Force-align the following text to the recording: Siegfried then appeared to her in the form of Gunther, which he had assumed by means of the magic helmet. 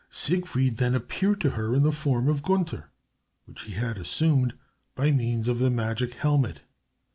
Siegfried 0.09 0.77
then 0.77 0.95
appeared 0.95 1.39
to 1.41 1.51
her 1.51 1.75
in 1.75 1.83
the 1.83 1.91
form 1.91 2.27
of 2.27 2.41
Gunther, 2.41 2.89
which 3.45 3.65
he 3.65 3.73
had 3.73 3.99
assumed 3.99 4.55
by 4.95 5.11
means 5.11 5.47
of 5.47 5.59
the 5.59 5.69
magic 5.69 6.15
helmet. 6.15 6.61